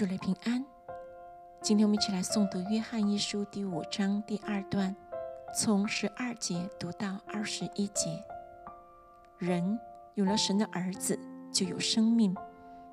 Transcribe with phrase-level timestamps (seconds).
[0.00, 0.64] 主内平安。
[1.60, 4.96] 今天我们一起来诵读《约翰一书》第五章第二段，
[5.54, 8.18] 从十二节读到二十一节。
[9.36, 9.78] 人
[10.14, 11.20] 有了神的儿子，
[11.52, 12.32] 就有生命；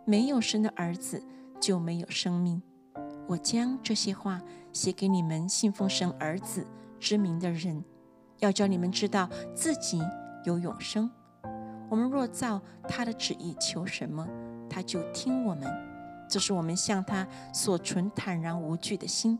[0.03, 1.23] 没有神的儿子，
[1.61, 2.61] 就没有生命。
[3.25, 4.41] 我将这些话
[4.73, 6.67] 写给你们信奉神儿子
[6.99, 7.85] 之名的人，
[8.39, 10.01] 要叫你们知道自己
[10.43, 11.09] 有永生。
[11.89, 14.27] 我们若照他的旨意求什么，
[14.69, 15.96] 他就听我们。
[16.29, 19.39] 这是我们向他所存坦然无惧的心。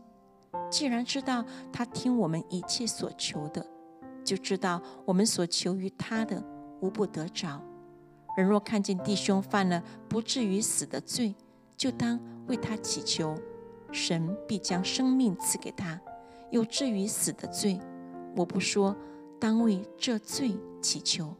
[0.70, 3.64] 既然知道他听我们一切所求的，
[4.24, 6.42] 就知道我们所求于他的
[6.80, 7.62] 无不得着。
[8.36, 11.34] 人若看见弟兄犯了不至于死的罪，
[11.76, 13.36] 就当为他祈求。
[13.90, 15.98] 神必将生命赐给他，
[16.50, 17.80] 有至于死的罪，
[18.36, 18.94] 我不说，
[19.40, 21.34] 当为这罪祈求。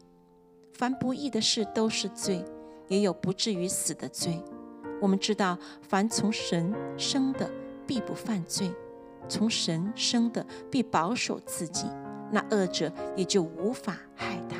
[0.72, 2.42] 凡不义的事都是罪，
[2.88, 4.42] 也有不至于死的罪。
[5.00, 7.50] 我们知道，凡从神生的，
[7.86, 8.70] 必不犯罪；
[9.28, 11.86] 从神生的，必保守自己，
[12.32, 14.56] 那恶者也就无法害他。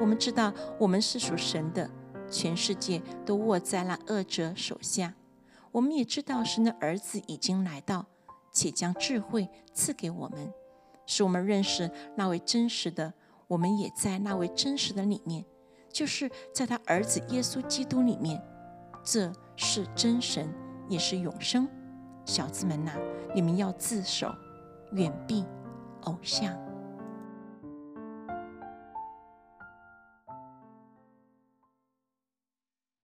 [0.00, 1.90] 我们知道，我们是属神的，
[2.30, 5.14] 全世界都握在那恶者手下。
[5.72, 8.06] 我们也知道神的儿子已经来到，
[8.52, 10.52] 且将智慧赐给我们，
[11.06, 13.14] 使我们认识那位真实的。
[13.48, 15.44] 我们也在那位真实的里面，
[15.90, 18.42] 就是在他儿子耶稣基督里面。
[19.02, 20.48] 这是真神，
[20.88, 21.68] 也是永生。
[22.24, 22.92] 小子们呐，
[23.34, 24.34] 你们要自首，
[24.92, 25.44] 远避
[26.02, 26.54] 偶像。